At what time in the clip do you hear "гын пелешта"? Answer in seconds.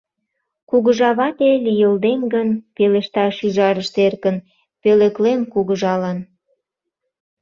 2.33-3.25